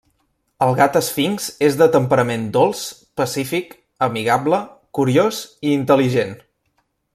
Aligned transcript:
El 0.67 0.71
gat 0.77 0.95
esfinx 0.99 1.49
és 1.67 1.77
de 1.81 1.87
temperament 1.95 2.47
dolç, 2.55 2.81
pacífic, 3.21 3.77
amigable, 4.09 4.61
curiós 5.01 5.43
i 5.69 5.77
intel·ligent. 5.81 6.37